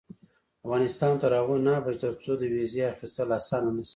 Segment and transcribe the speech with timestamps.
[0.65, 3.89] افغانستان تر هغو نه ابادیږي، ترڅو د ویزې اخیستل اسانه نشي.